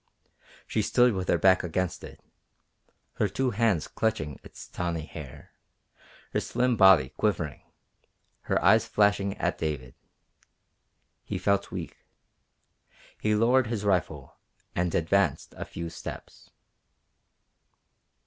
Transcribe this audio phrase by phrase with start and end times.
[0.65, 2.19] She stood with her back against it,
[3.17, 5.51] her two hands clutching its tawny hair,
[6.33, 7.61] her slim body quivering,
[8.49, 9.93] her eyes flashing at David.
[11.23, 12.03] He felt weak.
[13.21, 14.39] He lowered his rifle
[14.73, 16.49] and advanced a few steps.